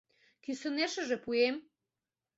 [0.43, 1.55] «Кӱсынешыже пуэм?!»